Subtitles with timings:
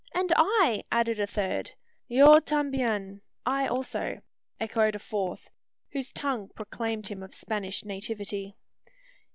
[0.15, 1.73] "And I!" added a third.
[2.11, 4.23] "Io tambien!" (I also)
[4.59, 5.51] echoed a fourth,
[5.91, 8.55] whose tongue proclaimed him of Spanish nativity.